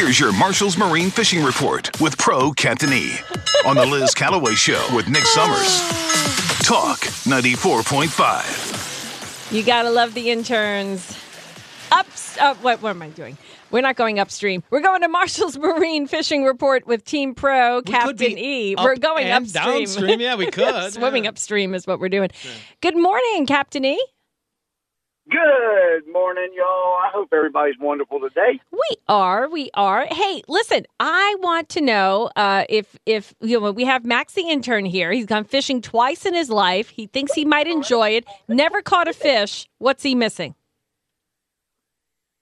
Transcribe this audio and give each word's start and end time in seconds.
Here's 0.00 0.18
your 0.18 0.32
Marshall's 0.32 0.78
Marine 0.78 1.10
Fishing 1.10 1.44
Report 1.44 2.00
with 2.00 2.16
Pro 2.16 2.52
Captain 2.52 2.90
E 2.90 3.16
on 3.66 3.76
the 3.76 3.84
Liz 3.84 4.14
Callaway 4.14 4.54
Show 4.54 4.82
with 4.94 5.10
Nick 5.10 5.24
Summers. 5.26 5.78
Talk 6.66 7.00
94.5. 7.28 9.52
You 9.52 9.62
gotta 9.62 9.90
love 9.90 10.14
the 10.14 10.30
interns. 10.30 11.14
Ups. 11.92 12.38
Uh, 12.38 12.54
what, 12.62 12.80
what 12.80 12.88
am 12.88 13.02
I 13.02 13.10
doing? 13.10 13.36
We're 13.70 13.82
not 13.82 13.96
going 13.96 14.18
upstream. 14.18 14.62
We're 14.70 14.80
going 14.80 15.02
to 15.02 15.08
Marshall's 15.08 15.58
Marine 15.58 16.06
Fishing 16.06 16.44
Report 16.44 16.86
with 16.86 17.04
Team 17.04 17.34
Pro, 17.34 17.80
We 17.80 17.92
Captain 17.92 18.38
E. 18.38 18.76
We're 18.78 18.96
going 18.96 19.26
and 19.26 19.44
upstream. 19.44 19.80
downstream. 19.84 20.18
Yeah, 20.18 20.36
we 20.36 20.46
could. 20.50 20.94
Swimming 20.94 21.24
Yeah. 21.24 21.30
upstream 21.30 21.74
is 21.74 21.86
what 21.86 22.00
we're 22.00 22.08
doing. 22.08 22.30
Good 22.80 22.96
morning, 22.96 23.44
Captain 23.46 23.84
E. 23.84 24.02
Good 25.30 26.12
morning, 26.12 26.48
y'all. 26.56 26.66
I 26.66 27.10
hope 27.12 27.28
everybody's 27.32 27.78
wonderful 27.78 28.18
today. 28.18 28.60
We 28.72 28.96
are, 29.06 29.48
we 29.48 29.70
are. 29.74 30.06
Hey, 30.06 30.42
listen, 30.48 30.86
I 30.98 31.36
want 31.38 31.68
to 31.70 31.80
know 31.80 32.30
uh, 32.34 32.64
if 32.68 32.98
if 33.06 33.32
you 33.40 33.60
know 33.60 33.70
we 33.70 33.84
have 33.84 34.04
Max 34.04 34.32
the 34.32 34.42
intern 34.42 34.84
here. 34.84 35.12
He's 35.12 35.26
gone 35.26 35.44
fishing 35.44 35.82
twice 35.82 36.26
in 36.26 36.34
his 36.34 36.50
life. 36.50 36.88
He 36.88 37.06
thinks 37.06 37.32
he 37.32 37.44
might 37.44 37.68
enjoy 37.68 38.10
it. 38.10 38.24
Never 38.48 38.82
caught 38.82 39.06
a 39.06 39.12
fish. 39.12 39.68
What's 39.78 40.02
he 40.02 40.16
missing? 40.16 40.56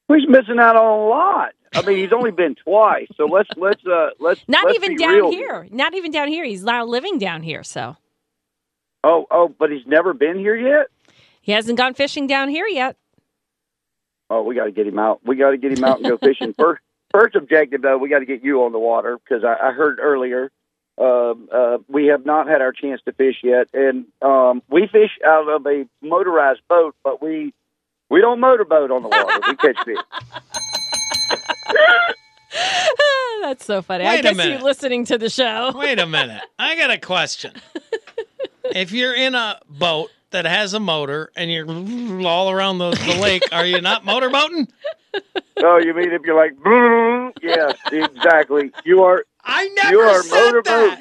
He's 0.09 0.27
missing 0.27 0.59
out 0.59 0.77
on 0.77 0.99
a 0.99 1.09
lot. 1.09 1.53
I 1.75 1.83
mean, 1.83 1.99
he's 1.99 2.15
only 2.15 2.31
been 2.31 2.55
twice, 2.55 3.09
so 3.19 3.27
let's 3.27 3.51
let's 3.59 3.85
uh 3.87 4.11
let's 4.19 4.41
Not 4.49 4.65
let's 4.65 4.77
even 4.77 4.97
down 4.97 5.15
real 5.15 5.31
here. 5.31 5.69
Not 5.71 5.95
even 5.95 6.11
down 6.11 6.29
here. 6.29 6.45
He's 6.45 6.63
now 6.65 6.87
living 6.87 7.19
down 7.19 7.43
here, 7.43 7.63
so 7.63 7.97
Oh, 9.05 9.27
oh, 9.31 9.55
but 9.59 9.71
he's 9.71 9.87
never 9.87 10.13
been 10.13 10.39
here 10.39 10.57
yet. 10.57 10.89
He 11.49 11.53
hasn't 11.53 11.79
gone 11.79 11.95
fishing 11.95 12.27
down 12.27 12.51
here 12.51 12.67
yet. 12.67 12.99
Oh, 14.29 14.43
we 14.43 14.55
got 14.55 14.67
to 14.67 14.71
get 14.71 14.87
him 14.87 14.99
out. 14.99 15.21
We 15.25 15.37
got 15.37 15.53
to 15.53 15.57
get 15.57 15.73
him 15.73 15.83
out 15.83 15.97
and 15.97 16.07
go 16.07 16.19
fishing. 16.19 16.53
First, 16.59 16.83
first 17.11 17.35
objective 17.37 17.81
though, 17.81 17.97
we 17.97 18.11
got 18.11 18.19
to 18.19 18.27
get 18.27 18.45
you 18.45 18.65
on 18.65 18.73
the 18.73 18.79
water 18.79 19.17
because 19.19 19.45
I, 19.45 19.69
I 19.69 19.73
heard 19.73 19.99
earlier 19.99 20.51
um, 20.99 21.49
uh, 21.51 21.79
we 21.89 22.09
have 22.09 22.27
not 22.27 22.49
had 22.49 22.61
our 22.61 22.73
chance 22.73 23.01
to 23.07 23.13
fish 23.13 23.37
yet, 23.43 23.69
and 23.73 24.05
um, 24.21 24.63
we 24.69 24.89
fish 24.89 25.13
out 25.25 25.49
of 25.49 25.65
a 25.67 25.87
motorized 26.03 26.61
boat, 26.69 26.95
but 27.03 27.23
we 27.23 27.55
we 28.11 28.21
don't 28.21 28.41
motorboat 28.41 28.91
on 28.91 29.03
the 29.03 29.09
water. 29.09 29.41
we 29.47 29.57
catch 29.57 29.83
fish. 29.87 29.97
That's 33.41 33.65
so 33.65 33.81
funny. 33.81 34.05
I 34.05 34.17
Wait 34.17 34.19
a 34.19 34.23
guess 34.23 34.37
minute. 34.37 34.53
you're 34.59 34.63
listening 34.69 35.07
to 35.07 35.17
the 35.17 35.31
show. 35.31 35.73
Wait 35.75 35.99
a 35.99 36.07
minute. 36.07 36.43
I 36.59 36.77
got 36.77 36.91
a 36.91 36.99
question. 36.99 37.55
if 38.65 38.93
you're 38.93 39.15
in 39.15 39.35
a 39.35 39.61
boat 39.69 40.11
that 40.31 40.45
has 40.45 40.75
a 40.75 40.81
motor 40.81 41.31
and 41.37 41.51
you're 41.51 41.67
all 42.27 42.51
around 42.51 42.79
the, 42.79 42.91
the 42.91 43.15
lake, 43.21 43.49
are 43.53 43.65
you 43.65 43.81
not 43.81 44.05
motorboating? 44.05 44.69
Oh, 45.61 45.77
you 45.79 45.93
mean 45.93 46.13
if 46.13 46.23
you're 46.23 46.37
like, 46.37 46.53
yes, 47.43 47.75
exactly. 47.91 48.71
You 48.85 49.03
are. 49.03 49.25
I 49.43 49.67
never 49.71 49.91
You 49.91 50.01
are 50.03 50.23
said 50.23 50.31
motorboat. 50.31 50.65
that. 50.67 51.01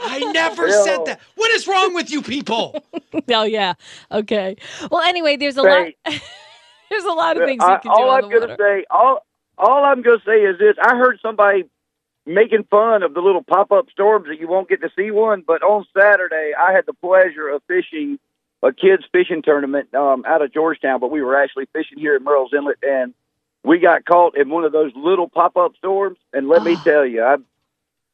I 0.00 0.30
never 0.32 0.66
Yeah. 0.68 0.82
said 0.82 1.04
that. 1.04 1.20
What 1.34 1.50
is 1.50 1.68
wrong 1.68 1.92
with 1.92 2.10
you 2.10 2.22
people? 2.22 2.82
oh 3.30 3.42
yeah. 3.42 3.74
Okay. 4.10 4.56
Well, 4.90 5.02
anyway, 5.02 5.36
there's 5.36 5.58
a 5.58 5.62
lot. 5.62 5.88
There's 6.88 7.04
a 7.04 7.10
lot 7.12 7.36
of 7.36 7.44
things 7.44 7.62
I- 7.62 7.72
you 7.74 7.78
can 7.80 7.90
do 7.90 8.02
all 8.02 8.10
I'm 8.12 8.22
gonna 8.30 8.40
water. 8.40 8.56
say, 8.58 8.84
all 8.90 9.26
all 9.58 9.84
I'm 9.84 10.00
gonna 10.00 10.22
say 10.24 10.40
is 10.42 10.58
this: 10.58 10.76
I 10.82 10.96
heard 10.96 11.18
somebody 11.20 11.64
making 12.24 12.64
fun 12.70 13.02
of 13.02 13.12
the 13.12 13.20
little 13.20 13.42
pop 13.42 13.72
up 13.72 13.90
storms 13.90 14.28
that 14.28 14.40
you 14.40 14.48
won't 14.48 14.70
get 14.70 14.80
to 14.80 14.88
see 14.96 15.10
one. 15.10 15.42
But 15.46 15.62
on 15.62 15.84
Saturday, 15.94 16.52
I 16.58 16.72
had 16.72 16.86
the 16.86 16.94
pleasure 16.94 17.46
of 17.50 17.62
fishing 17.68 18.18
a 18.62 18.72
kids 18.72 19.04
fishing 19.12 19.42
tournament 19.42 19.94
um, 19.94 20.24
out 20.26 20.42
of 20.42 20.52
Georgetown, 20.52 21.00
but 21.00 21.10
we 21.10 21.22
were 21.22 21.40
actually 21.40 21.66
fishing 21.72 21.98
here 21.98 22.14
at 22.16 22.22
Murrells 22.22 22.52
Inlet, 22.52 22.78
and 22.82 23.14
we 23.64 23.78
got 23.78 24.04
caught 24.04 24.36
in 24.36 24.48
one 24.50 24.64
of 24.64 24.72
those 24.72 24.92
little 24.96 25.28
pop 25.28 25.56
up 25.56 25.76
storms. 25.76 26.18
And 26.32 26.48
let 26.48 26.62
me 26.62 26.74
Oh. 26.76 26.80
tell 26.84 27.06
you, 27.06 27.22
I. 27.22 27.36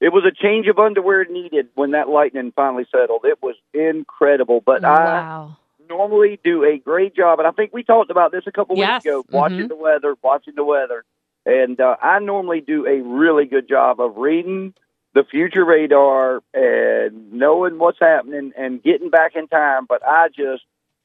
It 0.00 0.12
was 0.12 0.24
a 0.24 0.32
change 0.32 0.66
of 0.66 0.78
underwear 0.78 1.24
needed 1.24 1.68
when 1.76 1.92
that 1.92 2.08
lightning 2.10 2.52
finally 2.54 2.84
settled. 2.90 3.24
It 3.24 3.38
was 3.42 3.54
incredible. 3.72 4.60
But 4.60 4.84
I 4.84 5.48
normally 5.88 6.38
do 6.44 6.64
a 6.64 6.76
great 6.78 7.14
job, 7.16 7.38
and 7.38 7.48
I 7.48 7.52
think 7.52 7.72
we 7.72 7.82
talked 7.84 8.10
about 8.10 8.30
this 8.32 8.44
a 8.46 8.52
couple 8.52 8.76
Yes, 8.76 9.04
weeks 9.04 9.06
ago. 9.06 9.24
Watching 9.30 9.60
mhm. 9.60 9.68
the 9.68 9.76
weather, 9.76 10.14
watching 10.22 10.54
the 10.56 10.64
weather, 10.64 11.04
and 11.46 11.80
uh, 11.80 11.96
I 12.02 12.18
normally 12.18 12.60
do 12.60 12.86
a 12.86 13.00
really 13.02 13.46
good 13.46 13.66
job 13.68 14.00
of 14.00 14.16
reading 14.18 14.74
the 15.14 15.24
future 15.24 15.64
radar 15.64 16.42
and 16.52 17.32
knowing 17.32 17.78
what's 17.78 18.00
happening 18.00 18.52
and 18.58 18.82
getting 18.82 19.10
back 19.10 19.36
in 19.36 19.46
time. 19.48 19.86
But 19.88 20.02
I 20.06 20.28
just 20.28 20.64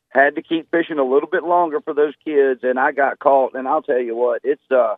had 0.10 0.36
to 0.36 0.42
keep 0.42 0.70
fishing 0.72 0.98
a 0.98 1.04
little 1.04 1.30
bit 1.30 1.44
longer 1.44 1.80
for 1.82 1.94
those 1.94 2.16
kids, 2.26 2.62
and 2.64 2.80
I 2.80 2.92
got 2.92 3.20
caught. 3.20 3.54
And 3.54 3.68
I'll 3.68 3.84
tell 3.84 4.00
you 4.00 4.16
what, 4.16 4.42
it's 4.44 4.72
uh, 4.72 4.96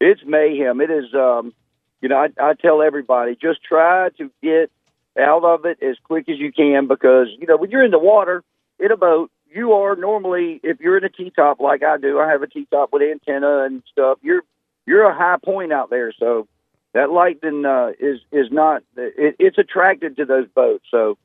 it's 0.00 0.22
mayhem. 0.26 0.80
It 0.80 0.90
is. 0.90 1.14
Um, 1.14 1.52
you 2.00 2.08
know, 2.08 2.16
I, 2.16 2.28
I 2.38 2.54
tell 2.54 2.82
everybody 2.82 3.36
just 3.40 3.62
try 3.62 4.10
to 4.18 4.30
get 4.42 4.70
out 5.18 5.44
of 5.44 5.64
it 5.64 5.78
as 5.82 5.96
quick 6.04 6.28
as 6.28 6.38
you 6.38 6.52
can 6.52 6.86
because 6.88 7.28
you 7.38 7.46
know 7.46 7.56
when 7.56 7.70
you're 7.70 7.84
in 7.84 7.90
the 7.90 7.98
water 7.98 8.42
in 8.78 8.90
a 8.90 8.96
boat, 8.96 9.30
you 9.50 9.72
are 9.72 9.94
normally 9.94 10.60
if 10.62 10.80
you're 10.80 10.98
in 10.98 11.04
a 11.04 11.08
T 11.08 11.30
top 11.34 11.60
like 11.60 11.82
I 11.82 11.98
do, 11.98 12.18
I 12.18 12.30
have 12.30 12.42
a 12.42 12.46
T 12.46 12.66
top 12.70 12.92
with 12.92 13.02
antenna 13.02 13.64
and 13.64 13.82
stuff. 13.92 14.18
You're 14.22 14.42
you're 14.86 15.08
a 15.08 15.14
high 15.14 15.36
point 15.42 15.72
out 15.72 15.90
there, 15.90 16.12
so 16.18 16.46
that 16.94 17.10
lightning 17.10 17.66
uh, 17.66 17.90
is 17.98 18.20
is 18.32 18.50
not 18.50 18.82
it, 18.96 19.36
it's 19.38 19.58
attracted 19.58 20.16
to 20.16 20.24
those 20.24 20.46
boats. 20.54 20.84
So 20.90 21.18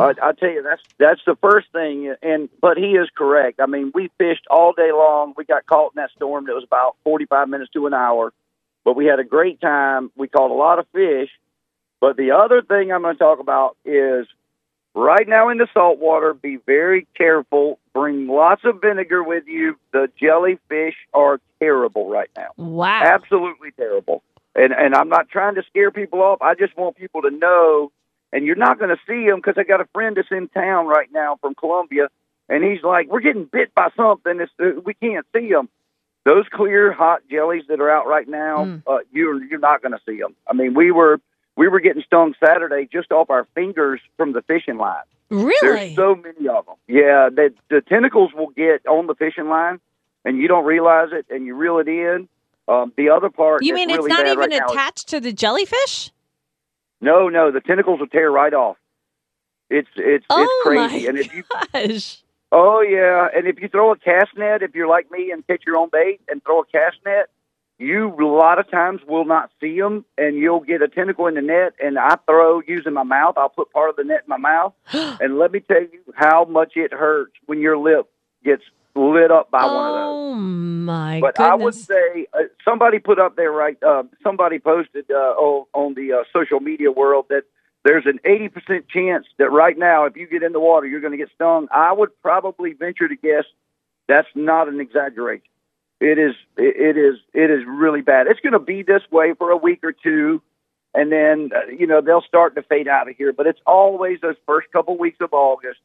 I, 0.00 0.14
I 0.22 0.32
tell 0.32 0.50
you 0.50 0.62
that's 0.62 0.82
that's 0.98 1.20
the 1.26 1.36
first 1.36 1.68
thing. 1.72 2.14
And 2.22 2.48
but 2.60 2.78
he 2.78 2.92
is 2.96 3.08
correct. 3.16 3.60
I 3.60 3.66
mean, 3.66 3.92
we 3.94 4.10
fished 4.18 4.46
all 4.50 4.72
day 4.72 4.90
long. 4.92 5.34
We 5.36 5.44
got 5.44 5.66
caught 5.66 5.92
in 5.94 6.00
that 6.00 6.10
storm. 6.16 6.46
That 6.46 6.54
was 6.54 6.64
about 6.64 6.96
forty 7.04 7.26
five 7.26 7.48
minutes 7.48 7.70
to 7.74 7.86
an 7.86 7.94
hour, 7.94 8.32
but 8.84 8.96
we 8.96 9.06
had 9.06 9.20
a 9.20 9.24
great 9.24 9.60
time. 9.60 10.10
We 10.16 10.26
caught 10.26 10.50
a 10.50 10.54
lot 10.54 10.78
of 10.78 10.86
fish. 10.92 11.30
But 12.00 12.16
the 12.16 12.30
other 12.30 12.62
thing 12.62 12.90
I'm 12.90 13.02
going 13.02 13.14
to 13.14 13.18
talk 13.18 13.40
about 13.40 13.76
is 13.84 14.26
right 14.94 15.28
now 15.28 15.50
in 15.50 15.58
the 15.58 15.68
salt 15.74 15.98
water. 15.98 16.32
be 16.32 16.56
very 16.56 17.06
careful. 17.14 17.78
Bring 17.92 18.26
lots 18.26 18.62
of 18.64 18.80
vinegar 18.80 19.22
with 19.22 19.44
you. 19.46 19.76
The 19.92 20.08
jellyfish 20.18 20.94
are 21.12 21.40
terrible 21.60 22.08
right 22.08 22.30
now. 22.38 22.52
wow. 22.56 23.02
Absolutely 23.02 23.72
terrible. 23.72 24.22
And 24.54 24.72
and 24.72 24.94
I'm 24.94 25.08
not 25.08 25.28
trying 25.28 25.54
to 25.56 25.62
scare 25.68 25.90
people 25.90 26.20
off. 26.22 26.42
I 26.42 26.54
just 26.54 26.76
want 26.76 26.96
people 26.96 27.22
to 27.22 27.30
know. 27.30 27.92
And 28.32 28.44
you're 28.46 28.56
not 28.56 28.78
going 28.78 28.90
to 28.90 29.00
see 29.08 29.26
them 29.28 29.36
because 29.40 29.54
I 29.58 29.64
got 29.64 29.80
a 29.80 29.86
friend 29.92 30.16
that's 30.16 30.30
in 30.30 30.48
town 30.48 30.86
right 30.86 31.08
now 31.12 31.36
from 31.40 31.54
Columbia, 31.56 32.08
and 32.48 32.62
he's 32.62 32.82
like, 32.82 33.08
"We're 33.08 33.20
getting 33.20 33.44
bit 33.44 33.74
by 33.74 33.88
something. 33.96 34.40
It's, 34.40 34.52
uh, 34.60 34.80
we 34.84 34.94
can't 34.94 35.26
see 35.34 35.50
them." 35.50 35.68
Those 36.24 36.44
clear 36.52 36.92
hot 36.92 37.22
jellies 37.30 37.64
that 37.68 37.80
are 37.80 37.90
out 37.90 38.06
right 38.06 38.28
now, 38.28 38.64
Mm. 38.66 38.82
uh, 38.86 38.98
you're 39.10 39.42
you're 39.42 39.58
not 39.58 39.82
going 39.82 39.92
to 39.92 40.00
see 40.06 40.18
them. 40.20 40.36
I 40.48 40.52
mean, 40.52 40.74
we 40.74 40.90
were 40.92 41.20
we 41.56 41.66
were 41.66 41.80
getting 41.80 42.02
stung 42.02 42.34
Saturday 42.44 42.88
just 42.92 43.10
off 43.10 43.30
our 43.30 43.46
fingers 43.54 44.00
from 44.16 44.32
the 44.32 44.42
fishing 44.42 44.76
line. 44.76 45.02
really? 45.30 45.54
There's 45.60 45.96
so 45.96 46.14
many 46.14 46.46
of 46.48 46.66
them. 46.66 46.76
Yeah, 46.86 47.30
the 47.30 47.52
the 47.68 47.80
tentacles 47.80 48.32
will 48.32 48.50
get 48.50 48.86
on 48.86 49.06
the 49.08 49.14
fishing 49.14 49.48
line, 49.48 49.80
and 50.24 50.38
you 50.38 50.46
don't 50.46 50.64
realize 50.66 51.08
it, 51.12 51.26
and 51.30 51.46
you 51.46 51.54
reel 51.56 51.78
it 51.78 51.88
in. 51.88 52.28
Um, 52.70 52.92
the 52.96 53.08
other 53.08 53.30
part, 53.30 53.64
you 53.64 53.74
mean 53.74 53.90
it's 53.90 53.96
really 53.96 54.10
not 54.10 54.26
even 54.26 54.38
right 54.38 54.50
now 54.50 54.66
attached 54.66 55.08
to 55.08 55.18
the 55.18 55.32
jellyfish? 55.32 56.12
no, 57.00 57.28
no, 57.28 57.50
the 57.50 57.60
tentacles 57.60 57.98
will 57.98 58.06
tear 58.06 58.30
right 58.30 58.54
off. 58.54 58.76
It's 59.68 59.88
it's 59.96 60.24
oh 60.30 60.42
it's 60.42 60.68
crazy, 60.68 61.04
my 61.04 61.08
and 61.08 61.18
if 61.18 61.34
you 61.34 61.42
gosh. 61.72 62.22
oh 62.52 62.80
yeah, 62.80 63.26
and 63.36 63.48
if 63.48 63.60
you 63.60 63.68
throw 63.68 63.92
a 63.92 63.96
cast 63.96 64.36
net, 64.36 64.62
if 64.62 64.74
you're 64.74 64.88
like 64.88 65.10
me 65.10 65.32
and 65.32 65.44
catch 65.46 65.62
your 65.66 65.76
own 65.78 65.88
bait 65.90 66.20
and 66.28 66.42
throw 66.44 66.60
a 66.60 66.64
cast 66.66 66.98
net, 67.04 67.28
you 67.78 68.08
a 68.08 68.24
lot 68.24 68.60
of 68.60 68.70
times 68.70 69.00
will 69.08 69.24
not 69.24 69.50
see 69.60 69.80
them, 69.80 70.04
and 70.16 70.36
you'll 70.36 70.60
get 70.60 70.80
a 70.80 70.88
tentacle 70.88 71.26
in 71.26 71.34
the 71.34 71.42
net. 71.42 71.72
And 71.82 71.98
I 71.98 72.16
throw 72.26 72.62
using 72.66 72.92
my 72.92 73.02
mouth. 73.02 73.34
I'll 73.36 73.48
put 73.48 73.72
part 73.72 73.90
of 73.90 73.96
the 73.96 74.04
net 74.04 74.22
in 74.26 74.28
my 74.28 74.36
mouth, 74.36 74.74
and 74.92 75.38
let 75.38 75.50
me 75.50 75.58
tell 75.58 75.82
you 75.82 76.00
how 76.14 76.44
much 76.44 76.72
it 76.76 76.92
hurts 76.92 77.32
when 77.46 77.60
your 77.60 77.78
lip 77.78 78.08
gets 78.44 78.62
lit 78.94 79.30
up 79.30 79.50
by 79.50 79.64
one 79.64 79.86
of 79.86 79.94
those. 79.94 80.04
oh 80.04 80.34
my 80.34 81.20
But 81.20 81.36
goodness. 81.36 81.50
I 81.52 81.54
would 81.54 81.74
say 81.74 82.26
uh, 82.32 82.38
somebody 82.64 82.98
put 82.98 83.18
up 83.18 83.36
there 83.36 83.52
right. 83.52 83.76
Uh, 83.82 84.04
somebody 84.22 84.58
posted 84.58 85.10
uh, 85.10 85.14
on, 85.14 85.66
on 85.72 85.94
the 85.94 86.12
uh, 86.12 86.24
social 86.32 86.60
media 86.60 86.90
world 86.90 87.26
that 87.30 87.42
there's 87.84 88.04
an 88.06 88.18
80% 88.26 88.88
chance 88.88 89.26
that 89.38 89.50
right 89.50 89.76
now, 89.78 90.04
if 90.04 90.16
you 90.16 90.26
get 90.26 90.42
in 90.42 90.52
the 90.52 90.60
water, 90.60 90.86
you're 90.86 91.00
going 91.00 91.12
to 91.12 91.16
get 91.16 91.30
stung. 91.34 91.68
I 91.74 91.92
would 91.92 92.10
probably 92.20 92.72
venture 92.74 93.08
to 93.08 93.16
guess 93.16 93.44
that's 94.06 94.28
not 94.34 94.68
an 94.68 94.80
exaggeration. 94.80 95.44
It 96.00 96.18
is. 96.18 96.34
It, 96.56 96.96
it 96.96 96.98
is. 96.98 97.16
It 97.32 97.50
is 97.50 97.64
really 97.66 98.00
bad. 98.00 98.26
It's 98.26 98.40
going 98.40 98.54
to 98.54 98.58
be 98.58 98.82
this 98.82 99.02
way 99.10 99.34
for 99.36 99.50
a 99.50 99.56
week 99.56 99.80
or 99.82 99.92
two, 99.92 100.42
and 100.94 101.12
then 101.12 101.50
uh, 101.54 101.70
you 101.70 101.86
know 101.86 102.00
they'll 102.00 102.22
start 102.22 102.54
to 102.54 102.62
fade 102.62 102.88
out 102.88 103.08
of 103.08 103.16
here. 103.16 103.32
But 103.34 103.46
it's 103.46 103.60
always 103.66 104.18
those 104.20 104.36
first 104.46 104.70
couple 104.72 104.96
weeks 104.98 105.18
of 105.20 105.32
August 105.32 105.78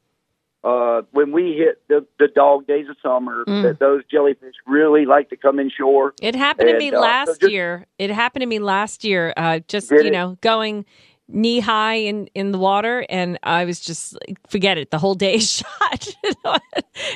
uh, 0.66 1.04
when 1.12 1.32
we 1.32 1.54
hit 1.54 1.82
the, 1.88 2.06
the 2.20 2.28
dog 2.28 2.66
days 2.68 2.88
of 2.90 2.98
summer 3.02 3.46
Mm. 3.48 3.62
that 3.64 3.80
those 3.80 4.02
jellyfish 4.12 4.56
really 4.66 5.06
like 5.06 5.30
to 5.30 5.38
come 5.38 5.60
inshore. 5.60 6.14
It 6.22 6.34
happened 6.36 6.70
to 6.70 6.78
me 6.78 6.90
uh, 6.90 6.94
so 6.96 7.00
last 7.02 7.40
just- 7.42 7.52
year. 7.52 7.86
It 8.00 8.10
happened 8.10 8.42
to 8.42 8.48
me 8.48 8.60
last 8.60 9.04
year. 9.04 9.34
Uh, 9.38 9.60
just 9.68 9.92
you 9.92 10.00
it? 10.00 10.12
know, 10.12 10.38
going 10.42 10.84
knee 11.28 11.60
high 11.60 11.96
in 11.96 12.28
in 12.34 12.52
the 12.52 12.58
water, 12.58 13.06
and 13.10 13.38
I 13.44 13.66
was 13.66 13.80
just 13.80 14.14
like, 14.28 14.38
forget 14.50 14.78
it. 14.78 14.90
The 14.92 14.98
whole 14.98 15.16
day 15.16 15.38
shot. 15.56 16.08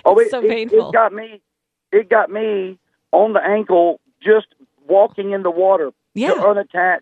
Oh, 0.05 0.17
it's 0.19 0.27
it, 0.27 0.31
so 0.31 0.39
it- 0.41 0.49
painful. 0.49 0.89
It 0.89 0.93
got 0.93 1.11
me. 1.13 1.41
It 1.91 2.09
got 2.09 2.29
me 2.29 2.77
on 3.11 3.33
the 3.33 3.41
ankle 3.43 3.99
just 4.21 4.47
walking 4.87 5.31
in 5.31 5.41
the 5.43 5.49
water. 5.51 5.91
Yeah. 6.13 6.33
to 6.35 6.39
unattach 6.41 6.99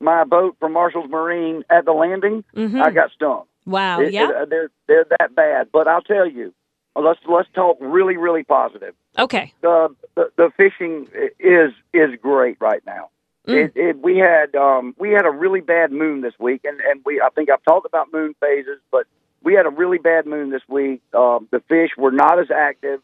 my 0.00 0.22
boat 0.24 0.56
from 0.60 0.72
Marshall's 0.74 1.10
Marine 1.10 1.64
at 1.70 1.84
the 1.84 1.92
landing, 1.92 2.44
Mhm. 2.54 2.80
I 2.80 2.90
got 2.90 3.10
stung. 3.10 3.44
Wow. 3.68 4.00
It- 4.00 4.12
yeah. 4.12 4.30
it- 4.30 4.36
uh, 4.36 4.44
they're 4.46 4.70
they're 4.86 5.06
that 5.18 5.34
bad. 5.34 5.68
But 5.72 5.86
I'll 5.86 6.02
tell 6.02 6.26
you, 6.28 6.52
uh, 6.96 7.00
let's 7.00 7.20
let's 7.28 7.48
talk 7.54 7.76
really 7.80 8.16
really 8.16 8.44
positive. 8.44 8.94
okay. 9.18 9.52
The 9.60 9.94
the, 10.14 10.30
the 10.36 10.50
fishing 10.56 11.06
is 11.38 11.72
is 11.92 12.10
great 12.20 12.56
right 12.60 12.82
now. 12.86 13.10
Mm. 13.46 13.64
It, 13.64 13.72
it, 13.76 13.98
we 14.02 14.18
had 14.18 14.54
um, 14.56 14.94
we 14.98 15.10
had 15.10 15.24
a 15.26 15.30
really 15.30 15.60
bad 15.60 15.92
moon 15.92 16.20
this 16.22 16.34
week, 16.38 16.62
and, 16.64 16.80
and 16.80 17.00
we 17.04 17.20
I 17.20 17.28
think 17.34 17.50
I've 17.50 17.62
talked 17.64 17.86
about 17.86 18.12
moon 18.12 18.34
phases, 18.40 18.78
but 18.90 19.06
we 19.42 19.54
had 19.54 19.66
a 19.66 19.70
really 19.70 19.98
bad 19.98 20.26
moon 20.26 20.50
this 20.50 20.62
week. 20.68 21.00
Um, 21.14 21.48
the 21.50 21.60
fish 21.68 21.90
were 21.96 22.10
not 22.10 22.38
as 22.38 22.50
active, 22.50 23.00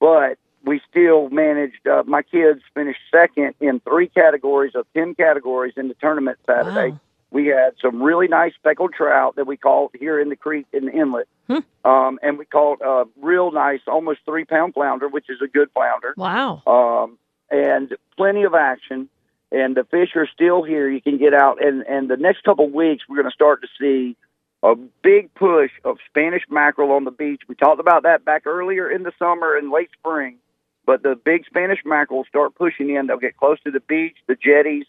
but 0.00 0.38
we 0.64 0.80
still 0.90 1.28
managed. 1.30 1.86
Uh, 1.86 2.02
my 2.06 2.22
kids 2.22 2.60
finished 2.74 2.98
second 3.14 3.54
in 3.60 3.78
three 3.80 4.08
categories 4.08 4.72
of 4.74 4.86
ten 4.94 5.14
categories 5.14 5.74
in 5.76 5.88
the 5.88 5.94
tournament 5.94 6.38
Saturday. 6.46 6.90
Wow. 6.92 7.00
We 7.30 7.46
had 7.46 7.74
some 7.82 8.02
really 8.02 8.28
nice 8.28 8.54
speckled 8.54 8.92
trout 8.94 9.36
that 9.36 9.46
we 9.46 9.56
caught 9.56 9.94
here 9.98 10.20
in 10.20 10.28
the 10.28 10.36
creek 10.36 10.66
in 10.72 10.86
the 10.86 10.92
inlet, 10.92 11.26
Hmm. 11.48 11.58
um, 11.84 12.18
and 12.22 12.38
we 12.38 12.44
caught 12.44 12.80
a 12.82 13.04
real 13.20 13.50
nice, 13.50 13.80
almost 13.86 14.20
three 14.24 14.44
pound 14.44 14.74
flounder, 14.74 15.08
which 15.08 15.28
is 15.28 15.40
a 15.42 15.48
good 15.48 15.70
flounder 15.72 16.14
Wow. 16.16 16.62
um, 16.66 17.18
and 17.50 17.94
plenty 18.16 18.44
of 18.44 18.54
action. 18.54 19.08
And 19.52 19.76
the 19.76 19.84
fish 19.84 20.16
are 20.16 20.26
still 20.26 20.62
here. 20.64 20.88
You 20.90 21.00
can 21.00 21.18
get 21.18 21.32
out, 21.34 21.64
and 21.64 21.82
and 21.86 22.08
the 22.08 22.16
next 22.16 22.42
couple 22.42 22.64
of 22.66 22.72
weeks 22.72 23.04
we're 23.08 23.16
going 23.16 23.30
to 23.30 23.34
start 23.34 23.62
to 23.62 23.68
see 23.78 24.16
a 24.62 24.74
big 25.02 25.32
push 25.34 25.70
of 25.84 25.98
Spanish 26.08 26.42
mackerel 26.48 26.90
on 26.92 27.04
the 27.04 27.12
beach. 27.12 27.42
We 27.46 27.54
talked 27.54 27.78
about 27.78 28.02
that 28.02 28.24
back 28.24 28.46
earlier 28.46 28.90
in 28.90 29.04
the 29.04 29.12
summer 29.18 29.56
and 29.56 29.70
late 29.70 29.90
spring, 29.92 30.38
but 30.84 31.02
the 31.04 31.14
big 31.14 31.44
Spanish 31.46 31.78
mackerel 31.84 32.24
start 32.24 32.56
pushing 32.56 32.90
in. 32.90 33.06
They'll 33.06 33.18
get 33.18 33.36
close 33.36 33.60
to 33.64 33.70
the 33.70 33.78
beach, 33.80 34.16
the 34.26 34.34
jetties, 34.34 34.86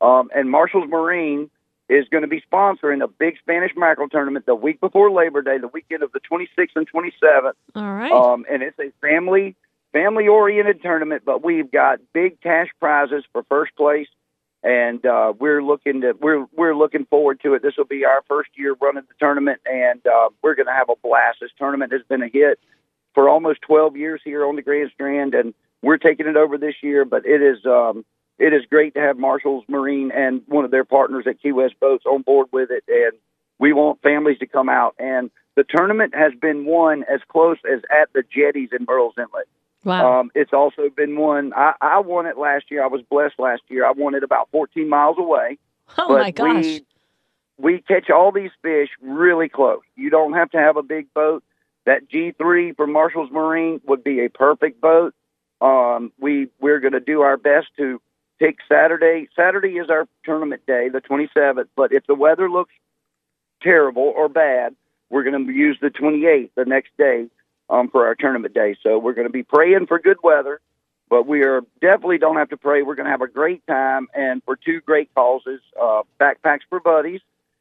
um, 0.00 0.28
and 0.34 0.50
Marshall's 0.50 0.88
Marine 0.88 1.48
is 1.90 2.08
going 2.08 2.22
to 2.22 2.28
be 2.28 2.40
sponsoring 2.50 3.02
a 3.02 3.08
big 3.08 3.36
Spanish 3.38 3.72
mackerel 3.76 4.08
tournament 4.08 4.46
the 4.46 4.54
week 4.54 4.80
before 4.80 5.10
Labor 5.10 5.42
Day, 5.42 5.58
the 5.58 5.68
weekend 5.68 6.04
of 6.04 6.12
the 6.12 6.20
26th 6.20 6.76
and 6.76 6.88
27th. 6.88 7.52
All 7.74 7.82
right. 7.82 8.12
Um, 8.12 8.46
and 8.48 8.62
it's 8.62 8.78
a 8.78 8.92
family 9.00 9.56
family 9.92 10.28
oriented 10.28 10.80
tournament, 10.82 11.22
but 11.26 11.42
we've 11.42 11.70
got 11.70 11.98
big 12.12 12.40
cash 12.40 12.68
prizes 12.78 13.24
for 13.32 13.42
first 13.48 13.74
place, 13.74 14.06
and 14.62 15.04
uh, 15.04 15.32
we're 15.36 15.64
looking 15.64 16.02
to 16.02 16.12
we're 16.20 16.46
we're 16.56 16.76
looking 16.76 17.06
forward 17.06 17.40
to 17.40 17.54
it. 17.54 17.62
This 17.62 17.74
will 17.76 17.86
be 17.86 18.04
our 18.04 18.22
first 18.28 18.50
year 18.54 18.76
running 18.80 19.02
the 19.08 19.14
tournament, 19.18 19.60
and 19.66 20.00
uh, 20.06 20.28
we're 20.42 20.54
going 20.54 20.66
to 20.66 20.72
have 20.72 20.90
a 20.90 20.94
blast. 21.02 21.38
This 21.40 21.50
tournament 21.58 21.92
has 21.92 22.02
been 22.08 22.22
a 22.22 22.28
hit 22.28 22.60
for 23.14 23.28
almost 23.28 23.62
12 23.62 23.96
years 23.96 24.20
here 24.24 24.46
on 24.46 24.54
the 24.54 24.62
Grand 24.62 24.92
Strand, 24.94 25.34
and 25.34 25.54
we're 25.82 25.98
taking 25.98 26.28
it 26.28 26.36
over 26.36 26.56
this 26.56 26.76
year. 26.82 27.04
But 27.04 27.26
it 27.26 27.42
is 27.42 27.66
um, 27.66 28.04
it 28.40 28.54
is 28.54 28.62
great 28.68 28.94
to 28.94 29.00
have 29.00 29.18
Marshall's 29.18 29.64
Marine 29.68 30.10
and 30.12 30.42
one 30.46 30.64
of 30.64 30.70
their 30.70 30.84
partners 30.84 31.26
at 31.28 31.40
Key 31.40 31.52
West 31.52 31.78
Boats 31.78 32.04
on 32.06 32.22
board 32.22 32.48
with 32.50 32.70
it, 32.70 32.82
and 32.88 33.12
we 33.58 33.74
want 33.74 34.00
families 34.00 34.38
to 34.38 34.46
come 34.46 34.70
out. 34.70 34.94
And 34.98 35.30
the 35.56 35.64
tournament 35.64 36.14
has 36.14 36.32
been 36.40 36.64
won 36.64 37.04
as 37.04 37.20
close 37.28 37.58
as 37.70 37.82
at 37.90 38.10
the 38.14 38.22
jetties 38.22 38.70
in 38.72 38.86
Murrells 38.86 39.18
Inlet. 39.18 39.46
wow. 39.84 40.20
Um, 40.20 40.30
it's 40.34 40.54
also 40.54 40.88
been 40.88 41.18
won. 41.18 41.52
I, 41.54 41.74
I 41.82 41.98
won 42.00 42.24
it 42.24 42.38
last 42.38 42.70
year. 42.70 42.82
I 42.82 42.86
was 42.86 43.02
blessed 43.02 43.38
last 43.38 43.62
year. 43.68 43.84
I 43.86 43.92
won 43.92 44.14
it 44.14 44.22
about 44.22 44.48
14 44.52 44.88
miles 44.88 45.18
away. 45.18 45.58
oh 45.98 46.08
but 46.08 46.20
my 46.20 46.30
gosh. 46.30 46.64
We, 46.64 46.86
we 47.58 47.80
catch 47.82 48.08
all 48.08 48.32
these 48.32 48.52
fish 48.62 48.88
really 49.02 49.50
close. 49.50 49.82
You 49.96 50.08
don't 50.08 50.32
have 50.32 50.50
to 50.52 50.58
have 50.58 50.78
a 50.78 50.82
big 50.82 51.12
boat. 51.12 51.44
That 51.84 52.08
G3 52.10 52.74
from 52.74 52.92
Marshall's 52.92 53.30
Marine 53.30 53.82
would 53.86 54.02
be 54.02 54.24
a 54.24 54.30
perfect 54.30 54.80
boat. 54.80 55.14
Um, 55.60 56.10
we 56.18 56.48
we're 56.58 56.80
going 56.80 56.94
to 56.94 57.00
do 57.00 57.20
our 57.20 57.36
best 57.36 57.66
to 57.76 58.00
pick 58.40 58.58
Saturday. 58.68 59.28
Saturday 59.36 59.76
is 59.76 59.90
our 59.90 60.08
tournament 60.24 60.62
day, 60.66 60.88
the 60.88 61.00
27th. 61.00 61.68
But 61.76 61.92
if 61.92 62.06
the 62.06 62.14
weather 62.14 62.50
looks 62.50 62.72
terrible 63.62 64.12
or 64.16 64.28
bad, 64.28 64.74
we're 65.10 65.22
going 65.22 65.46
to 65.46 65.52
use 65.52 65.78
the 65.80 65.90
28th, 65.90 66.50
the 66.56 66.64
next 66.64 66.96
day, 66.96 67.26
um, 67.68 67.88
for 67.90 68.06
our 68.06 68.14
tournament 68.14 68.54
day. 68.54 68.76
So 68.82 68.98
we're 68.98 69.12
going 69.12 69.26
to 69.26 69.32
be 69.32 69.42
praying 69.42 69.86
for 69.86 69.98
good 69.98 70.18
weather, 70.22 70.60
but 71.08 71.26
we 71.26 71.44
are 71.44 71.60
definitely 71.80 72.18
don't 72.18 72.36
have 72.36 72.48
to 72.48 72.56
pray. 72.56 72.82
We're 72.82 72.94
going 72.94 73.06
to 73.06 73.10
have 73.12 73.22
a 73.22 73.28
great 73.28 73.64
time, 73.66 74.08
and 74.14 74.42
for 74.44 74.56
two 74.56 74.80
great 74.80 75.14
causes: 75.14 75.60
uh, 75.80 76.02
backpacks 76.18 76.60
for 76.68 76.80
buddies, 76.80 77.20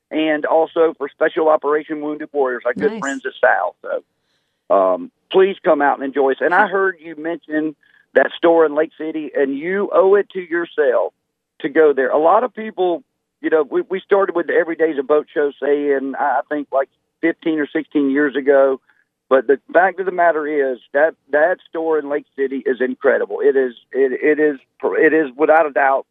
and 0.09 0.45
also 0.45 0.93
for 0.97 1.09
Special 1.09 1.49
Operation 1.49 2.01
Wounded 2.01 2.29
Warriors, 2.31 2.63
our 2.65 2.73
good 2.73 2.93
Nice. 2.93 2.99
friends 2.99 3.25
at 3.25 3.33
South. 3.41 3.75
So 3.81 4.75
um, 4.75 5.11
please 5.31 5.57
come 5.63 5.81
out 5.81 5.97
and 5.97 6.05
enjoy 6.05 6.31
us. 6.31 6.37
And 6.39 6.53
I 6.53 6.67
heard 6.67 6.97
you 6.99 7.15
mention 7.15 7.75
that 8.13 8.31
store 8.37 8.65
in 8.65 8.75
Lake 8.75 8.91
City, 8.97 9.31
and 9.35 9.57
you 9.57 9.89
owe 9.93 10.15
it 10.15 10.29
to 10.31 10.39
yourself 10.39 11.13
to 11.61 11.69
go 11.69 11.93
there. 11.93 12.09
A 12.09 12.17
lot 12.17 12.43
of 12.43 12.53
people, 12.53 13.03
you 13.41 13.49
know, 13.49 13.63
we, 13.63 13.81
we 13.81 13.99
started 13.99 14.35
with 14.35 14.47
the 14.47 14.53
Every 14.53 14.75
Day's 14.75 14.97
a 14.99 15.03
Boat 15.03 15.27
Show 15.33 15.51
saying, 15.61 16.13
I 16.17 16.41
think 16.49 16.69
like 16.71 16.89
15 17.21 17.59
or 17.59 17.67
16 17.67 18.09
years 18.11 18.35
ago. 18.35 18.81
But 19.29 19.45
the 19.45 19.59
fact 19.71 19.99
of 19.99 20.07
the 20.07 20.11
matter 20.11 20.47
is 20.73 20.79
that 20.93 21.13
that 21.31 21.57
store 21.69 21.99
in 21.99 22.09
Lake 22.09 22.25
City 22.35 22.63
is 22.65 22.81
incredible. 22.81 23.41
It 23.41 23.55
is 23.55 23.75
it 23.91 24.11
it 24.23 24.39
is 24.39 24.59
it 24.83 25.13
is 25.13 25.29
without 25.37 25.67
a 25.67 25.71
doubt 25.71 26.07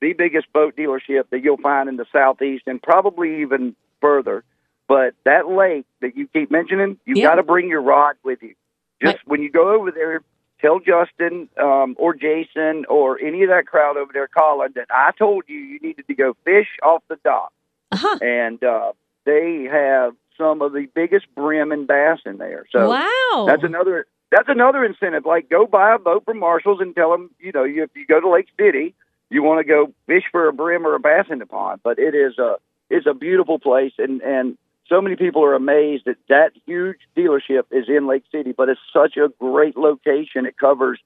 the 0.00 0.12
biggest 0.12 0.52
boat 0.52 0.76
dealership 0.76 1.24
that 1.30 1.42
you'll 1.42 1.56
find 1.56 1.88
in 1.88 1.96
the 1.96 2.06
southeast 2.12 2.64
and 2.68 2.80
probably 2.80 3.42
even 3.42 3.74
further. 4.00 4.44
But 4.86 5.14
that 5.24 5.48
lake 5.48 5.84
that 6.00 6.16
you 6.16 6.28
keep 6.28 6.50
mentioning, 6.52 6.98
you 7.06 7.14
Yeah. 7.16 7.24
got 7.30 7.34
to 7.36 7.42
bring 7.42 7.68
your 7.68 7.82
rod 7.82 8.16
with 8.22 8.40
you. 8.40 8.54
Just 9.02 9.18
when 9.26 9.42
you 9.42 9.50
go 9.50 9.70
over 9.74 9.90
there, 9.90 10.22
tell 10.60 10.78
Justin 10.80 11.48
um, 11.60 11.96
or 11.98 12.14
Jason 12.14 12.84
or 12.88 13.18
any 13.20 13.42
of 13.42 13.48
that 13.50 13.66
crowd 13.66 13.96
over 13.96 14.12
there, 14.12 14.28
Colin, 14.28 14.72
that 14.74 14.86
I 14.90 15.10
told 15.18 15.44
you 15.46 15.56
you 15.58 15.78
needed 15.80 16.06
to 16.06 16.14
go 16.14 16.36
fish 16.44 16.68
off 16.82 17.02
the 17.08 17.16
dock, 17.24 17.52
Uh-huh. 17.92 18.18
and 18.22 18.62
uh, 18.62 18.92
they 19.24 19.68
have 19.70 20.14
some 20.36 20.62
of 20.62 20.72
the 20.72 20.86
biggest 20.94 21.26
brim 21.34 21.72
and 21.72 21.86
bass 21.86 22.18
in 22.24 22.38
there. 22.38 22.66
So 22.72 22.90
wow. 22.90 23.46
that's 23.46 23.62
another 23.64 24.06
that's 24.30 24.48
another 24.48 24.84
incentive. 24.84 25.26
Like 25.26 25.50
go 25.50 25.66
buy 25.66 25.94
a 25.94 25.98
boat 25.98 26.24
from 26.24 26.38
Marshalls 26.38 26.80
and 26.80 26.94
tell 26.94 27.10
them, 27.10 27.30
you 27.40 27.52
know, 27.52 27.64
you, 27.64 27.82
if 27.82 27.90
you 27.94 28.06
go 28.06 28.20
to 28.20 28.28
Lake 28.30 28.48
City, 28.58 28.94
you 29.28 29.42
want 29.42 29.58
to 29.60 29.64
go 29.64 29.92
fish 30.06 30.24
for 30.30 30.48
a 30.48 30.52
brim 30.52 30.86
or 30.86 30.94
a 30.94 31.00
bass 31.00 31.26
in 31.30 31.38
the 31.40 31.46
pond. 31.46 31.80
But 31.82 31.98
it 31.98 32.14
is 32.14 32.38
a 32.38 32.56
it's 32.88 33.06
a 33.06 33.14
beautiful 33.14 33.58
place, 33.58 33.92
and 33.98 34.20
and 34.22 34.56
so 34.90 35.00
many 35.00 35.16
people 35.16 35.42
are 35.44 35.54
amazed 35.54 36.04
that 36.04 36.16
that 36.28 36.50
huge 36.66 36.98
dealership 37.16 37.62
is 37.70 37.88
in 37.88 38.06
Lake 38.06 38.24
City. 38.30 38.52
But 38.52 38.68
it's 38.68 38.80
such 38.92 39.16
a 39.16 39.28
great 39.38 39.76
location. 39.76 40.44
It 40.44 40.58
covers 40.58 41.00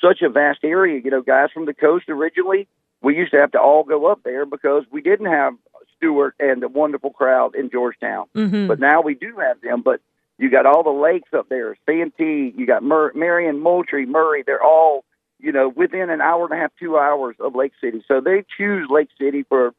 such 0.00 0.22
a 0.22 0.28
vast 0.28 0.60
area. 0.64 1.00
You 1.04 1.10
know, 1.10 1.22
guys 1.22 1.50
from 1.52 1.66
the 1.66 1.74
coast 1.74 2.08
originally, 2.08 2.66
we 3.02 3.14
used 3.16 3.32
to 3.32 3.38
have 3.38 3.52
to 3.52 3.60
all 3.60 3.84
go 3.84 4.06
up 4.06 4.20
there 4.24 4.44
because 4.46 4.84
we 4.90 5.00
didn't 5.02 5.26
have 5.26 5.54
Stewart 5.96 6.34
and 6.40 6.60
the 6.62 6.68
wonderful 6.68 7.10
crowd 7.10 7.54
in 7.54 7.70
Georgetown. 7.70 8.26
Mhm. 8.34 8.66
But 8.68 8.80
now 8.80 9.00
we 9.02 9.14
do 9.14 9.36
have 9.36 9.60
them. 9.60 9.82
But 9.82 10.00
you 10.38 10.50
got 10.50 10.66
all 10.66 10.82
the 10.82 10.90
lakes 10.90 11.32
up 11.32 11.48
there, 11.48 11.76
Santee, 11.86 12.52
you 12.56 12.66
got 12.66 12.82
Mur- 12.82 13.12
Marion, 13.14 13.60
Moultrie, 13.60 14.04
Murray. 14.06 14.42
They're 14.42 14.62
all, 14.62 15.04
you 15.40 15.52
know, 15.52 15.68
within 15.68 16.10
an 16.10 16.20
hour 16.20 16.44
and 16.44 16.52
a 16.52 16.56
half, 16.56 16.72
two 16.78 16.98
hours 16.98 17.36
of 17.40 17.54
Lake 17.54 17.72
City. 17.80 18.02
So 18.08 18.20
they 18.20 18.44
choose 18.58 18.88
Lake 18.90 19.08
City 19.18 19.44
for, 19.44 19.72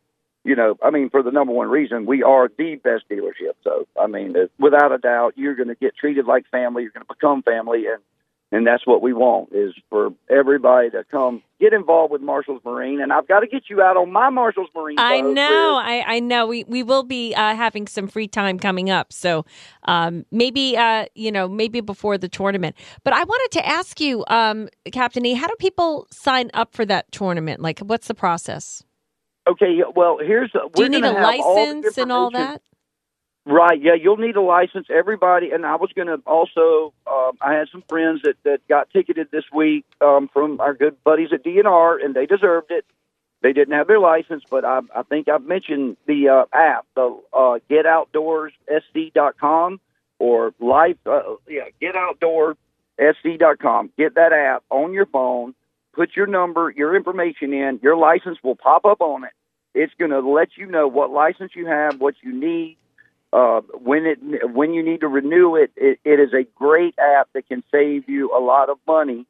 you 0.48 0.56
know, 0.56 0.78
I 0.82 0.92
mean, 0.92 1.10
for 1.10 1.22
the 1.22 1.32
number 1.32 1.52
one 1.52 1.68
reason 1.68 2.06
we 2.06 2.24
are 2.24 2.50
the 2.58 2.76
best 2.76 3.04
dealership. 3.12 3.54
So 3.64 3.86
I 4.00 4.08
mean, 4.08 4.34
without 4.58 4.94
a 4.94 4.98
doubt, 4.98 5.34
you're 5.36 5.56
going 5.56 5.68
to 5.68 5.76
get 5.76 5.96
treated 5.98 6.26
like 6.26 6.48
family. 6.50 6.84
You're 6.84 6.94
going 6.94 7.06
to 7.06 7.14
become 7.14 7.44
family, 7.44 7.86
and 7.88 8.02
and 8.50 8.66
that's 8.66 8.88
what 8.88 9.02
we 9.02 9.12
want 9.12 9.50
is 9.52 9.74
for 9.90 10.14
everybody 10.30 10.90
to 10.92 11.04
come 11.12 11.44
get 11.60 11.74
involved 11.74 12.14
with 12.14 12.22
Marshall's 12.22 12.62
Marine. 12.64 13.02
And 13.02 13.12
I've 13.12 13.28
got 13.28 13.42
to 13.42 13.48
get 13.48 13.64
you 13.70 13.82
out 13.82 13.98
on 13.98 14.10
my 14.10 14.30
Marshall's 14.30 14.70
Marine. 14.74 14.98
I 14.98 15.20
know, 15.20 15.82
I, 15.84 16.04
I 16.08 16.20
know. 16.22 16.48
We 16.48 16.64
we 16.64 16.82
will 16.82 17.04
be 17.04 17.36
uh, 17.36 17.54
having 17.54 17.86
some 17.86 18.08
free 18.08 18.30
time 18.30 18.58
coming 18.58 18.90
up, 18.90 19.12
so 19.12 19.46
um, 19.84 20.26
maybe 20.32 20.78
uh, 20.78 21.08
you 21.14 21.30
know 21.30 21.50
maybe 21.50 21.82
before 21.82 22.18
the 22.18 22.30
tournament. 22.30 22.78
But 23.04 23.14
I 23.14 23.26
wanted 23.26 23.60
to 23.60 23.68
ask 23.68 24.00
you, 24.00 24.24
um, 24.30 24.70
Captain 24.94 25.26
E, 25.26 25.34
how 25.34 25.48
do 25.48 25.56
people 25.60 26.08
sign 26.10 26.50
up 26.54 26.74
for 26.74 26.86
that 26.86 27.12
tournament? 27.12 27.60
Like, 27.60 27.80
what's 27.80 28.08
the 28.08 28.16
process? 28.16 28.82
Okay, 29.52 29.82
well, 29.96 30.20
here's 30.20 30.52
Do 30.52 30.60
we're 30.76 30.84
you 30.84 30.90
need 30.90 31.04
a 31.04 31.14
have 31.14 31.40
all 31.40 31.56
license 31.56 31.98
and 31.98 32.12
all 32.12 32.30
that? 32.32 32.62
Right. 33.46 33.82
Yeah, 33.82 33.94
you'll 33.94 34.18
need 34.18 34.36
a 34.36 34.42
license. 34.42 34.88
Everybody, 34.94 35.52
and 35.52 35.66
I 35.66 35.78
was 35.78 35.90
going 35.96 36.10
to 36.10 36.22
also. 36.26 36.94
Um, 37.10 37.38
I 37.40 37.54
had 37.54 37.70
some 37.72 37.82
friends 37.88 38.24
that 38.24 38.36
that 38.44 38.68
got 38.68 38.90
ticketed 38.90 39.30
this 39.32 39.46
week 39.56 39.86
um, 40.02 40.30
from 40.34 40.60
our 40.60 40.74
good 40.74 41.02
buddies 41.06 41.30
at 41.32 41.46
DNR, 41.46 42.04
and 42.04 42.14
they 42.14 42.26
deserved 42.26 42.72
it. 42.72 42.84
They 43.42 43.54
didn't 43.54 43.76
have 43.76 43.88
their 43.88 44.00
license, 44.00 44.44
but 44.50 44.66
I, 44.66 44.82
I 44.94 45.04
think 45.04 45.30
I've 45.30 45.44
mentioned 45.44 45.96
the 46.08 46.28
uh, 46.28 46.44
app, 46.52 46.86
the 46.96 47.18
uh, 47.32 47.60
GetOutdoorsSC.com 47.70 49.80
or 50.20 50.54
Life. 50.60 50.98
Uh, 51.06 51.36
yeah, 51.48 51.70
GetOutdoorsSC.com. 51.82 53.92
Get 53.98 54.16
that 54.16 54.34
app 54.34 54.64
on 54.70 54.92
your 54.92 55.06
phone. 55.06 55.56
Put 55.98 56.16
your 56.16 56.28
number, 56.28 56.74
your 56.76 56.96
information 56.96 57.52
in. 57.52 57.80
Your 57.84 57.98
license 57.98 58.38
will 58.42 58.56
pop 58.56 58.86
up 58.86 59.02
on 59.02 59.26
it. 59.26 59.32
It's 59.74 59.94
going 60.00 60.12
to 60.12 60.22
let 60.22 60.50
you 60.56 60.66
know 60.66 60.88
what 60.88 61.12
license 61.12 61.52
you 61.56 61.66
have, 61.66 62.00
what 62.00 62.16
you 62.24 62.34
need 62.34 62.78
uh, 63.34 63.62
when 63.84 64.06
it 64.06 64.20
when 64.54 64.74
you 64.74 64.84
need 64.84 65.02
to 65.02 65.08
renew 65.08 65.56
it, 65.56 65.72
it, 65.76 66.00
it 66.06 66.20
is 66.20 66.34
a 66.34 66.44
great 66.56 66.96
app 66.98 67.28
that 67.34 67.48
can 67.48 67.64
save 67.72 68.08
you 68.08 68.32
a 68.36 68.40
lot 68.40 68.70
of 68.70 68.78
money 68.88 69.26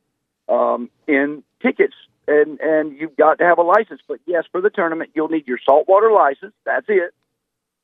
um, 0.48 0.90
in 1.08 1.44
tickets 1.62 1.96
and 2.28 2.60
and 2.60 2.98
you've 2.98 3.16
got 3.16 3.40
to 3.40 3.44
have 3.44 3.58
a 3.58 3.64
license. 3.64 4.02
But 4.08 4.20
yes, 4.26 4.44
for 4.52 4.62
the 4.62 4.70
tournament, 4.70 5.12
you'll 5.16 5.30
need 5.30 5.48
your 5.48 5.60
saltwater 5.66 6.12
license. 6.12 6.54
That's 6.66 6.86
it. 6.90 7.14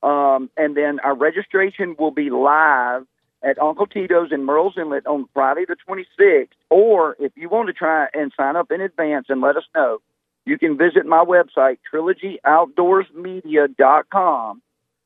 Um, 0.03 0.49
and 0.57 0.75
then 0.77 0.99
our 0.99 1.15
registration 1.15 1.95
will 1.97 2.11
be 2.11 2.29
live 2.29 3.05
at 3.43 3.61
Uncle 3.61 3.85
Tito's 3.85 4.31
in 4.31 4.45
Murrells 4.45 4.77
Inlet 4.77 5.05
on 5.05 5.27
Friday 5.33 5.65
the 5.67 5.75
26th. 5.87 6.47
Or 6.69 7.17
if 7.19 7.33
you 7.35 7.49
want 7.49 7.67
to 7.67 7.73
try 7.73 8.07
and 8.13 8.31
sign 8.35 8.55
up 8.55 8.71
in 8.71 8.81
advance 8.81 9.27
and 9.29 9.41
let 9.41 9.57
us 9.57 9.65
know, 9.75 9.99
you 10.45 10.57
can 10.57 10.77
visit 10.77 11.05
my 11.05 11.23
website, 11.23 11.77
trilogyoutdoorsmedia.com, 11.93 14.61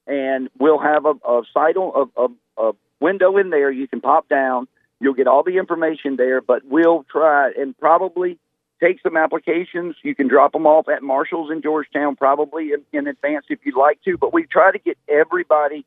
and 0.07 0.49
we'll 0.57 0.79
have 0.79 1.05
a, 1.05 1.13
a 1.27 1.43
site 1.53 1.75
a, 1.77 2.05
a, 2.15 2.27
a 2.57 2.71
window 2.99 3.37
in 3.37 3.49
there 3.49 3.71
you 3.71 3.87
can 3.87 4.01
pop 4.01 4.27
down. 4.29 4.67
You'll 4.99 5.13
get 5.13 5.27
all 5.27 5.43
the 5.43 5.57
information 5.57 6.15
there, 6.15 6.41
but 6.41 6.63
we'll 6.65 7.03
try 7.03 7.51
and 7.51 7.77
probably 7.77 8.39
take 8.81 8.99
some 9.01 9.15
applications. 9.15 9.95
You 10.03 10.15
can 10.15 10.27
drop 10.27 10.53
them 10.53 10.65
off 10.65 10.89
at 10.89 11.03
Marshall's 11.03 11.51
in 11.51 11.61
Georgetown, 11.61 12.15
probably 12.15 12.71
in, 12.71 12.83
in 12.91 13.05
advance 13.07 13.45
if 13.49 13.59
you'd 13.63 13.77
like 13.77 14.01
to. 14.03 14.17
But 14.17 14.33
we 14.33 14.47
try 14.47 14.71
to 14.71 14.79
get 14.79 14.97
everybody 15.07 15.85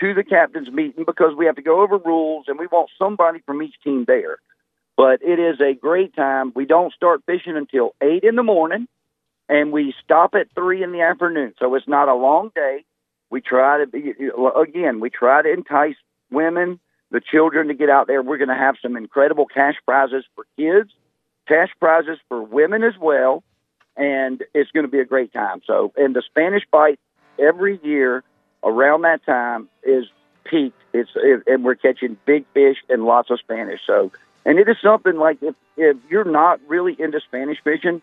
to 0.00 0.14
the 0.14 0.24
captain's 0.24 0.70
meeting 0.70 1.04
because 1.06 1.34
we 1.36 1.46
have 1.46 1.56
to 1.56 1.62
go 1.62 1.82
over 1.82 1.98
rules 1.98 2.46
and 2.48 2.58
we 2.58 2.66
want 2.66 2.90
somebody 2.98 3.40
from 3.46 3.62
each 3.62 3.74
team 3.84 4.04
there. 4.06 4.38
But 4.96 5.22
it 5.22 5.38
is 5.38 5.60
a 5.60 5.74
great 5.74 6.14
time. 6.14 6.52
We 6.54 6.66
don't 6.66 6.92
start 6.92 7.22
fishing 7.26 7.56
until 7.56 7.94
eight 8.02 8.24
in 8.24 8.36
the 8.36 8.42
morning, 8.42 8.86
and 9.48 9.72
we 9.72 9.94
stop 10.02 10.34
at 10.34 10.48
three 10.54 10.82
in 10.82 10.92
the 10.92 11.02
afternoon. 11.02 11.54
So 11.58 11.74
it's 11.74 11.88
not 11.88 12.08
a 12.08 12.14
long 12.14 12.50
day. 12.54 12.84
We 13.30 13.40
try 13.40 13.78
to 13.78 13.86
be 13.86 14.14
again. 14.56 15.00
We 15.00 15.08
try 15.08 15.42
to 15.42 15.52
entice 15.52 15.94
women, 16.30 16.80
the 17.10 17.20
children 17.20 17.68
to 17.68 17.74
get 17.74 17.88
out 17.88 18.08
there. 18.08 18.22
We're 18.22 18.38
going 18.38 18.48
to 18.48 18.54
have 18.54 18.76
some 18.82 18.96
incredible 18.96 19.46
cash 19.46 19.76
prizes 19.86 20.24
for 20.34 20.44
kids, 20.58 20.90
cash 21.46 21.70
prizes 21.78 22.18
for 22.28 22.42
women 22.42 22.82
as 22.82 22.94
well, 23.00 23.42
and 23.96 24.42
it's 24.52 24.70
going 24.72 24.84
to 24.84 24.90
be 24.90 25.00
a 25.00 25.04
great 25.04 25.32
time. 25.32 25.60
So, 25.66 25.92
and 25.96 26.14
the 26.14 26.22
Spanish 26.26 26.64
bite 26.70 26.98
every 27.38 27.80
year 27.82 28.24
around 28.64 29.02
that 29.02 29.24
time 29.24 29.68
is 29.82 30.04
peaked. 30.44 30.76
It's 30.92 31.10
it, 31.14 31.42
and 31.46 31.64
we're 31.64 31.76
catching 31.76 32.16
big 32.26 32.44
fish 32.54 32.78
and 32.88 33.04
lots 33.04 33.30
of 33.30 33.38
Spanish. 33.38 33.80
So, 33.86 34.10
and 34.44 34.58
it 34.58 34.68
is 34.68 34.76
something 34.82 35.16
like 35.16 35.38
if 35.42 35.54
if 35.76 35.96
you're 36.08 36.24
not 36.24 36.60
really 36.66 36.96
into 36.98 37.20
Spanish 37.20 37.58
fishing, 37.62 38.02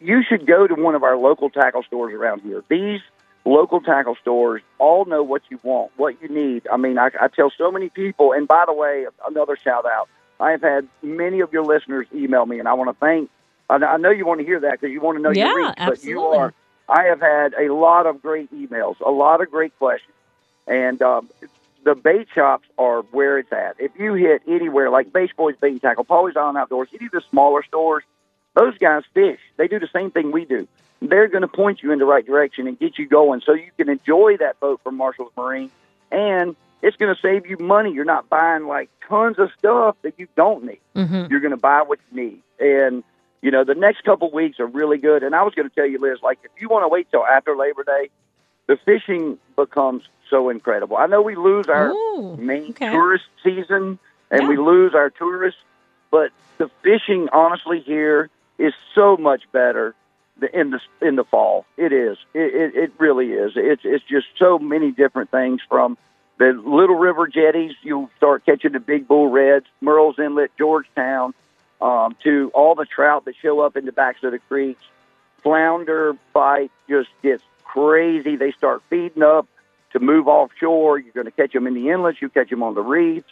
you 0.00 0.22
should 0.28 0.46
go 0.46 0.66
to 0.66 0.74
one 0.74 0.94
of 0.94 1.02
our 1.02 1.16
local 1.16 1.50
tackle 1.50 1.82
stores 1.82 2.14
around 2.14 2.42
here. 2.42 2.62
These 2.68 3.00
local 3.44 3.80
tackle 3.80 4.16
stores 4.20 4.62
all 4.78 5.04
know 5.04 5.22
what 5.22 5.42
you 5.50 5.58
want, 5.62 5.92
what 5.96 6.20
you 6.22 6.28
need. 6.28 6.66
I 6.72 6.76
mean, 6.76 6.98
I, 6.98 7.10
I 7.20 7.28
tell 7.28 7.50
so 7.56 7.70
many 7.70 7.88
people. 7.90 8.32
And 8.32 8.48
by 8.48 8.64
the 8.66 8.72
way, 8.72 9.06
another 9.28 9.56
shout 9.62 9.84
out. 9.84 10.08
I 10.40 10.50
have 10.52 10.62
had 10.62 10.88
many 11.02 11.40
of 11.40 11.52
your 11.52 11.64
listeners 11.64 12.06
email 12.14 12.46
me, 12.46 12.58
and 12.58 12.68
I 12.68 12.74
want 12.74 12.90
to 12.90 12.96
thank. 13.04 13.30
I, 13.70 13.76
I 13.76 13.96
know 13.96 14.10
you 14.10 14.26
want 14.26 14.40
to 14.40 14.46
hear 14.46 14.60
that 14.60 14.80
because 14.80 14.92
you 14.92 15.00
want 15.00 15.18
to 15.18 15.22
know 15.22 15.30
Yeah, 15.30 15.46
your 15.46 15.66
reach, 15.66 15.74
but 15.76 16.04
you 16.04 16.18
absolutely. 16.18 16.38
are. 16.38 16.54
I 16.88 17.04
have 17.04 17.20
had 17.20 17.54
a 17.54 17.72
lot 17.72 18.06
of 18.06 18.20
great 18.22 18.52
emails, 18.52 19.00
a 19.00 19.10
lot 19.10 19.40
of 19.40 19.50
great 19.50 19.76
questions, 19.78 20.12
and 20.66 21.00
um, 21.02 21.28
the 21.84 21.94
bait 21.94 22.28
shops 22.34 22.66
are 22.78 23.02
where 23.02 23.38
it's 23.38 23.52
at. 23.52 23.76
If 23.78 23.92
you 23.98 24.14
hit 24.14 24.42
anywhere 24.46 24.90
like 24.90 25.12
Base 25.12 25.30
Boys 25.36 25.54
Bait 25.60 25.72
and 25.72 25.82
Tackle, 25.82 26.04
Pawleys 26.04 26.36
Island 26.36 26.58
Outdoors, 26.58 26.88
any 26.94 27.06
of 27.06 27.12
the 27.12 27.22
smaller 27.30 27.62
stores, 27.62 28.04
those 28.54 28.76
guys 28.78 29.02
fish. 29.14 29.40
They 29.56 29.68
do 29.68 29.78
the 29.78 29.88
same 29.92 30.10
thing 30.10 30.30
we 30.32 30.44
do. 30.44 30.68
They're 31.00 31.28
going 31.28 31.42
to 31.42 31.48
point 31.48 31.82
you 31.82 31.92
in 31.92 31.98
the 31.98 32.04
right 32.06 32.24
direction 32.24 32.66
and 32.66 32.78
get 32.78 32.98
you 32.98 33.06
going 33.06 33.42
so 33.44 33.52
you 33.52 33.70
can 33.76 33.88
enjoy 33.88 34.36
that 34.38 34.60
boat 34.60 34.80
from 34.82 34.96
Marshall's 34.96 35.32
Marine. 35.36 35.70
And 36.10 36.56
it's 36.80 36.96
going 36.96 37.14
to 37.14 37.20
save 37.20 37.46
you 37.46 37.58
money. 37.58 37.92
You're 37.92 38.04
not 38.04 38.28
buying 38.28 38.66
like 38.66 38.88
tons 39.08 39.38
of 39.38 39.50
stuff 39.58 39.96
that 40.02 40.14
you 40.18 40.28
don't 40.36 40.64
need. 40.64 40.80
Mhm. 40.94 41.30
You're 41.30 41.40
going 41.40 41.50
to 41.50 41.56
buy 41.58 41.82
what 41.82 41.98
you 42.10 42.22
need. 42.24 42.42
And, 42.60 43.02
you 43.44 43.50
know, 43.50 43.62
the 43.62 43.74
next 43.74 44.02
couple 44.04 44.30
weeks 44.30 44.58
are 44.58 44.66
really 44.66 44.96
good. 44.96 45.22
And 45.22 45.34
I 45.34 45.42
was 45.42 45.52
going 45.54 45.68
to 45.68 45.74
tell 45.74 45.86
you, 45.86 45.98
Liz, 46.00 46.18
like 46.22 46.38
if 46.44 46.50
you 46.58 46.68
want 46.70 46.84
to 46.84 46.88
wait 46.88 47.08
till 47.10 47.26
after 47.26 47.54
Labor 47.54 47.84
Day, 47.84 48.08
the 48.66 48.78
fishing 48.86 49.36
becomes 49.54 50.02
so 50.30 50.48
incredible. 50.48 50.96
I 50.96 51.06
know 51.06 51.20
we 51.20 51.36
lose 51.36 51.66
our 51.68 51.90
Ooh, 51.90 52.38
main 52.38 52.70
okay. 52.70 52.90
tourist 52.90 53.24
season 53.44 53.98
and 54.30 54.42
Yeah. 54.42 54.48
we 54.48 54.56
lose 54.56 54.94
our 54.94 55.10
tourists, 55.10 55.60
but 56.10 56.30
the 56.56 56.70
fishing 56.82 57.28
honestly 57.34 57.80
here 57.80 58.30
is 58.56 58.72
so 58.94 59.18
much 59.18 59.42
better 59.52 59.94
in 60.54 60.70
the 60.70 60.80
in 61.06 61.16
the 61.16 61.24
fall. 61.24 61.66
It 61.76 61.92
is. 61.92 62.16
It, 62.32 62.54
it 62.54 62.74
it 62.84 62.92
really 62.98 63.32
is. 63.32 63.52
It's 63.56 63.82
it's 63.84 64.04
just 64.04 64.26
so 64.38 64.58
many 64.58 64.90
different 64.90 65.30
things 65.30 65.60
from 65.68 65.98
the 66.38 66.46
Little 66.64 66.96
River 66.96 67.28
jetties. 67.28 67.72
You'll 67.82 68.08
start 68.16 68.46
catching 68.46 68.72
the 68.72 68.80
big 68.80 69.06
bull 69.06 69.28
reds, 69.28 69.66
Murrells 69.82 70.18
Inlet, 70.18 70.50
Georgetown, 70.56 71.34
um, 71.80 72.16
to 72.24 72.50
all 72.54 72.74
the 72.74 72.86
trout 72.86 73.24
that 73.24 73.34
show 73.40 73.60
up 73.60 73.76
in 73.76 73.84
the 73.84 73.92
backs 73.92 74.20
of 74.22 74.32
the 74.32 74.38
creeks. 74.38 74.82
Flounder 75.42 76.14
bite 76.32 76.70
just 76.88 77.10
gets 77.22 77.42
crazy. 77.64 78.36
They 78.36 78.52
start 78.52 78.82
feeding 78.88 79.22
up 79.22 79.46
to 79.92 80.00
move 80.00 80.26
offshore. 80.26 80.98
You're 80.98 81.12
going 81.12 81.26
to 81.26 81.32
catch 81.32 81.52
them 81.52 81.66
in 81.66 81.74
the 81.74 81.90
inlets. 81.90 82.18
You 82.20 82.28
catch 82.28 82.50
them 82.50 82.62
on 82.62 82.74
the 82.74 82.82
reefs. 82.82 83.28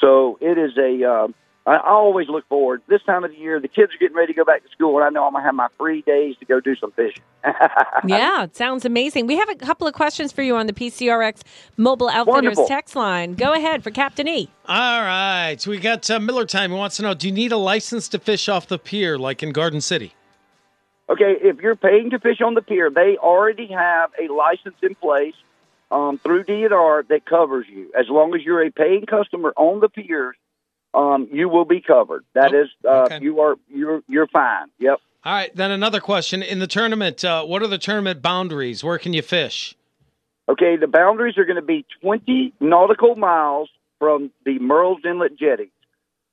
So 0.00 0.38
it 0.40 0.58
is 0.58 0.76
a. 0.78 1.04
Uh, 1.04 1.28
I, 1.68 1.76
I 1.76 1.90
always 1.90 2.28
look 2.28 2.48
forward 2.48 2.80
this 2.88 3.02
time 3.02 3.24
of 3.24 3.30
the 3.30 3.36
year. 3.36 3.60
The 3.60 3.68
kids 3.68 3.94
are 3.94 3.98
getting 3.98 4.16
ready 4.16 4.32
to 4.32 4.36
go 4.36 4.44
back 4.44 4.64
to 4.64 4.70
school, 4.70 4.96
and 4.96 5.04
I 5.04 5.10
know 5.10 5.26
I'm 5.26 5.32
going 5.32 5.42
to 5.42 5.46
have 5.46 5.54
my 5.54 5.68
free 5.76 6.00
days 6.02 6.34
to 6.38 6.46
go 6.46 6.60
do 6.60 6.74
some 6.76 6.92
fishing. 6.92 7.22
Yeah, 8.06 8.44
it 8.44 8.56
sounds 8.56 8.84
amazing. 8.84 9.26
We 9.26 9.36
have 9.36 9.48
a 9.48 9.54
couple 9.54 9.86
of 9.86 9.92
questions 9.92 10.32
for 10.32 10.42
you 10.42 10.56
on 10.56 10.66
the 10.66 10.72
PCRX 10.72 11.42
Mobile 11.76 12.08
Outfitters 12.08 12.32
Wonderful. 12.32 12.66
text 12.66 12.96
line. 12.96 13.34
Go 13.34 13.52
ahead 13.52 13.82
for 13.82 13.90
Captain 13.90 14.28
E. 14.28 14.48
All 14.66 15.02
right. 15.02 15.56
So 15.58 15.70
we 15.70 15.78
got 15.78 16.08
uh, 16.08 16.20
Miller 16.20 16.46
Time. 16.46 16.70
He 16.70 16.76
wants 16.76 16.96
to 16.96 17.02
know 17.02 17.12
Do 17.14 17.26
you 17.26 17.32
need 17.32 17.52
a 17.52 17.56
license 17.56 18.08
to 18.10 18.18
fish 18.18 18.48
off 18.48 18.68
the 18.68 18.78
pier 18.78 19.18
like 19.18 19.42
in 19.42 19.50
Garden 19.50 19.80
City? 19.80 20.14
Okay, 21.10 21.36
if 21.40 21.58
you're 21.58 21.76
paying 21.76 22.10
to 22.10 22.18
fish 22.18 22.40
on 22.44 22.54
the 22.54 22.62
pier, 22.62 22.90
they 22.90 23.16
already 23.16 23.66
have 23.66 24.10
a 24.20 24.32
license 24.32 24.76
in 24.82 24.94
place 24.94 25.34
um, 25.90 26.18
through 26.18 26.44
DNR 26.44 27.08
that 27.08 27.26
covers 27.26 27.66
you. 27.68 27.90
As 27.98 28.06
long 28.08 28.34
as 28.34 28.42
you're 28.42 28.62
a 28.62 28.70
paying 28.70 29.06
customer 29.06 29.52
on 29.56 29.80
the 29.80 29.88
piers, 29.88 30.36
um, 30.98 31.28
you 31.30 31.48
will 31.48 31.64
be 31.64 31.80
covered. 31.80 32.24
That 32.34 32.52
Oh, 32.54 32.62
is, 32.62 32.68
uh, 32.84 33.02
okay. 33.04 33.18
you 33.22 33.40
are 33.40 33.56
you're 33.68 34.02
you're 34.08 34.26
fine. 34.26 34.68
Yep. 34.78 35.00
All 35.24 35.32
right. 35.32 35.54
Then 35.54 35.70
another 35.70 36.00
question. 36.00 36.42
In 36.42 36.58
the 36.58 36.66
tournament, 36.66 37.24
uh, 37.24 37.44
what 37.44 37.62
are 37.62 37.66
the 37.68 37.78
tournament 37.78 38.22
boundaries? 38.22 38.82
Where 38.82 38.98
can 38.98 39.12
you 39.12 39.22
fish? 39.22 39.74
Okay, 40.48 40.76
the 40.76 40.86
boundaries 40.86 41.36
are 41.36 41.44
going 41.44 41.56
to 41.56 41.62
be 41.62 41.84
20 42.00 42.54
nautical 42.60 43.14
miles 43.16 43.68
from 43.98 44.30
the 44.46 44.58
Murrells 44.58 45.04
Inlet 45.04 45.36
jetty. 45.38 45.70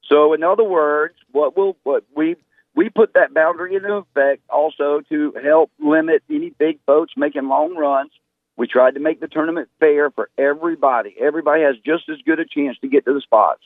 So, 0.10 0.34
in 0.34 0.42
other 0.44 0.64
words, 0.64 1.16
what 1.32 1.58
will 1.58 1.76
what 1.84 2.04
we 2.16 2.36
we 2.76 2.90
put 2.90 3.14
that 3.16 3.34
boundary 3.34 3.76
into 3.76 3.94
effect 3.94 4.42
also 4.50 5.02
to 5.10 5.34
help 5.44 5.72
limit 5.80 6.24
any 6.30 6.50
big 6.52 6.80
boats 6.86 7.14
making 7.18 7.48
long 7.48 7.76
runs. 7.76 8.12
We 8.58 8.68
tried 8.68 8.94
to 8.94 9.02
make 9.02 9.20
the 9.20 9.28
tournament 9.28 9.68
fair 9.82 10.12
for 10.12 10.30
everybody. 10.38 11.14
Everybody 11.20 11.64
has 11.64 11.76
just 11.86 12.08
as 12.08 12.18
good 12.26 12.40
a 12.40 12.46
chance 12.46 12.78
to 12.80 12.88
get 12.88 13.04
to 13.06 13.14
the 13.14 13.20
spots. 13.22 13.62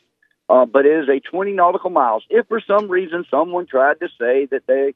Uh, 0.50 0.66
but 0.66 0.86
it 0.86 1.04
is 1.04 1.10
a 1.10 1.20
20 1.20 1.52
nautical 1.54 1.92
miles. 1.92 2.24
If 2.30 2.48
for 2.48 2.60
some 2.66 2.90
reason 2.90 3.24
someone 3.30 3.68
tried 3.68 4.00
to 4.00 4.08
say 4.20 4.48
that 4.48 4.64
they 4.68 4.96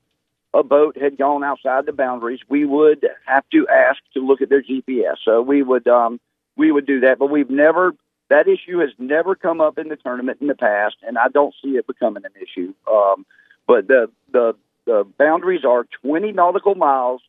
a 0.54 0.64
boat 0.64 0.98
had 0.98 1.18
gone 1.18 1.44
outside 1.44 1.86
the 1.86 1.94
boundaries, 1.94 2.40
we 2.48 2.66
would 2.66 3.06
have 3.26 3.44
to 3.52 3.68
ask 3.68 4.00
to 4.14 4.20
look 4.20 4.42
at 4.42 4.50
their 4.50 4.62
GPS. 4.62 5.16
So 5.26 5.42
we 5.42 5.64
would 5.64 5.88
um, 5.88 6.20
we 6.56 6.72
would 6.72 6.86
do 6.86 7.02
that, 7.02 7.20
but 7.20 7.28
we've 7.28 7.50
never 7.50 7.94
that 8.30 8.48
issue 8.48 8.80
has 8.80 8.90
never 8.98 9.36
come 9.36 9.62
up 9.62 9.78
in 9.78 9.90
the 9.90 9.96
tournament 9.96 10.40
in 10.42 10.48
the 10.48 10.56
past, 10.56 10.96
and 11.06 11.18
I 11.18 11.28
don't 11.28 11.54
see 11.64 11.72
it 11.72 11.86
becoming 11.86 12.24
an 12.26 12.32
issue. 12.42 12.74
Um, 12.92 13.26
but 13.68 13.88
the 13.88 14.10
the 14.32 14.56
the 14.86 15.08
boundaries 15.18 15.64
are 15.66 15.86
20 16.02 16.34
nautical 16.34 16.76
miles 16.76 17.22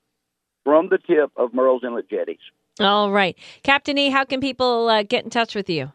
from 0.64 0.88
the 0.88 0.98
tip 0.98 1.30
of 1.36 1.52
Murrells 1.52 1.84
Inlet 1.84 2.08
jetties. 2.08 2.38
All 2.80 3.12
right. 3.12 3.36
Captain 3.62 3.96
E, 3.96 4.10
how 4.10 4.24
can 4.24 4.40
people 4.40 4.88
uh, 4.88 5.02
get 5.04 5.24
in 5.24 5.30
touch 5.30 5.54
with 5.54 5.70
you? 5.70 5.92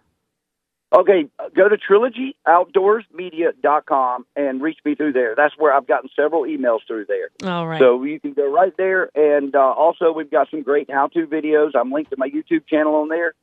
Okay, 0.91 1.27
go 1.55 1.69
to 1.69 1.77
trilogyoutdoorsmedia.com 1.77 4.25
and 4.35 4.59
reach 4.59 4.79
me 4.83 4.95
through 4.95 5.13
there. 5.13 5.35
That's 5.35 5.55
where 5.55 5.71
I've 5.71 5.85
gotten 5.85 6.09
several 6.15 6.45
emails 6.45 6.79
through 6.87 7.05
there. 7.05 7.29
All 7.43 7.67
right. 7.67 7.79
So 7.79 8.03
you 8.03 8.19
can 8.19 8.33
go 8.33 8.51
right 8.51 8.75
there. 8.75 9.15
And 9.15 9.55
uh, 9.55 9.59
also, 9.59 10.11
we've 10.11 10.31
got 10.31 10.49
some 10.49 10.63
great 10.63 10.89
how 10.89 11.09
to 11.09 11.27
videos. 11.27 11.73
I'm 11.75 11.91
linked 11.91 12.09
to 12.09 12.17
my 12.17 12.27
YouTube 12.27 12.65
channel 12.67 12.95
on 12.95 13.09
there. 13.09 13.35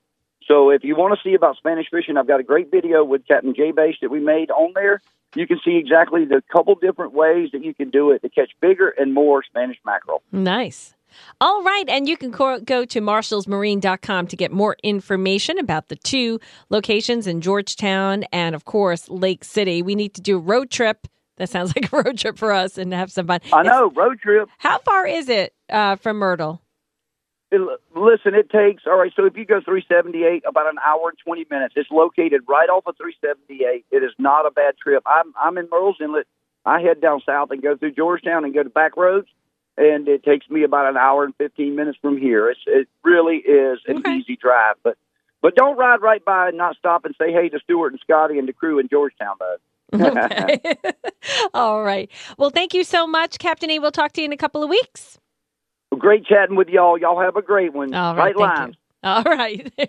So 0.49 0.71
if 0.71 0.83
you 0.83 0.97
want 0.97 1.17
to 1.17 1.23
see 1.23 1.35
about 1.35 1.57
Spanish 1.57 1.87
fishing, 1.88 2.17
I've 2.17 2.26
got 2.26 2.41
a 2.41 2.45
great 2.45 2.73
video 2.73 3.05
with 3.05 3.25
Captain 3.29 3.55
J 3.55 3.71
Base 3.71 3.95
that 4.03 4.11
we 4.11 4.19
made 4.19 4.50
on 4.50 4.73
there. 4.75 5.00
You 5.37 5.47
can 5.47 5.61
see 5.65 5.76
exactly 5.76 6.25
the 6.25 6.43
couple 6.50 6.75
different 6.75 7.12
ways 7.12 7.50
that 7.53 7.62
you 7.62 7.75
can 7.75 7.91
do 7.91 8.11
it 8.11 8.23
to 8.23 8.29
catch 8.29 8.50
bigger 8.61 8.88
and 8.88 9.15
more 9.15 9.45
Spanish 9.45 9.79
mackerel. 9.85 10.21
Nice. 10.33 10.96
All 11.41 11.63
right. 11.63 11.85
And 11.89 12.09
you 12.09 12.17
can 12.17 12.33
co- 12.33 12.61
go 12.61 12.85
to 12.85 13.01
marshallsmarine.com 13.01 14.27
to 14.27 14.37
get 14.37 14.53
more 14.53 14.77
information 14.83 15.59
about 15.59 15.89
the 15.89 15.97
two 15.97 16.41
locations 16.71 17.27
in 17.27 17.41
Georgetown 17.41 18.25
and, 18.33 18.55
of 18.55 18.65
course, 18.65 19.09
Lake 19.09 19.45
City. 19.45 19.83
We 19.83 19.95
need 19.95 20.15
to 20.15 20.21
do 20.21 20.37
a 20.37 20.41
road 20.41 20.71
trip. 20.71 21.07
That 21.37 21.51
sounds 21.51 21.75
like 21.77 21.93
a 21.93 22.03
road 22.03 22.19
trip 22.19 22.39
for 22.39 22.53
us 22.53 22.79
and 22.79 22.93
have 22.93 23.13
some 23.13 23.27
fun. 23.27 23.41
I 23.53 23.63
know, 23.63 23.91
road 23.91 24.21
trip. 24.21 24.49
How 24.59 24.79
far 24.79 25.07
is 25.07 25.29
it 25.29 25.55
uh, 25.71 25.97
from 25.97 26.19
Myrtle? 26.19 26.63
It, 27.53 27.61
listen, 27.95 28.35
it 28.35 28.51
takes, 28.51 28.83
all 28.87 28.99
right, 28.99 29.13
so 29.15 29.25
if 29.25 29.37
you 29.37 29.45
go 29.45 29.61
378, 29.61 30.43
about 30.49 30.69
an 30.69 30.79
hour 30.85 31.11
and 31.11 31.19
20 31.25 31.47
minutes. 31.49 31.75
It's 31.77 31.91
located 31.93 32.43
right 32.49 32.69
off 32.69 32.87
of 32.87 32.97
378. 32.97 33.87
It 33.93 34.03
is 34.03 34.11
not 34.19 34.47
a 34.47 34.51
bad 34.51 34.75
trip. 34.83 35.05
I'm, 35.07 35.33
I'm 35.41 35.57
in 35.57 35.69
Murrells 35.69 36.01
Inlet. 36.01 36.27
I 36.65 36.81
head 36.81 37.01
down 37.01 37.23
south 37.25 37.53
and 37.53 37.63
go 37.63 37.77
through 37.77 37.93
Georgetown 37.93 38.45
and 38.45 38.53
go 38.53 38.65
to 38.65 38.69
back 38.69 38.97
roads, 38.97 39.29
and 39.76 40.09
it 40.09 40.25
takes 40.25 40.49
me 40.50 40.62
about 40.62 40.88
an 40.88 40.97
hour 40.97 41.25
and 41.25 41.35
fifteen 41.37 41.75
minutes 41.76 41.99
from 42.00 42.16
here. 42.18 42.50
It's, 42.50 42.61
it 42.66 42.88
really 43.04 43.37
is 43.37 43.78
an 43.87 43.99
Okay. 43.99 44.16
easy 44.16 44.37
drive, 44.37 44.76
but 44.83 44.97
but 45.42 45.54
don't 45.54 45.76
ride 45.76 46.00
right 46.00 46.25
by 46.25 46.49
and 46.49 46.56
not 46.56 46.76
stop 46.76 47.04
and 47.04 47.14
say 47.18 47.33
hey 47.33 47.49
to 47.50 47.59
Stuart 47.61 47.92
and 47.92 48.00
Scotty 48.00 48.38
and 48.38 48.49
the 48.49 48.52
crew 48.52 48.78
in 48.78 48.88
Georgetown, 48.88 49.37
though. 49.38 49.56
Okay. 49.95 50.59
All 51.54 51.83
right. 51.85 52.11
Well, 52.38 52.50
thank 52.50 52.75
you 52.75 52.83
so 52.83 53.06
much, 53.06 53.38
Captain 53.38 53.71
E. 53.71 53.78
We'll 53.78 53.92
talk 53.92 54.12
to 54.14 54.21
you 54.21 54.25
in 54.26 54.33
a 54.33 54.37
couple 54.37 54.62
of 54.64 54.68
weeks. 54.68 55.18
Great 55.97 56.26
chatting 56.26 56.56
with 56.56 56.68
y'all. 56.68 56.99
Y'all 56.99 57.21
have 57.21 57.37
a 57.37 57.42
great 57.42 57.73
one. 57.73 57.95
All 57.95 58.14
right. 58.16 58.35
right 58.35 58.37
thank 58.37 58.59
lines. 58.59 58.75
you. 58.75 59.09
All 59.09 59.23
right. 59.23 59.73